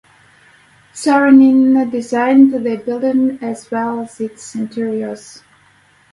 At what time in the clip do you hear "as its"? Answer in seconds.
4.01-4.55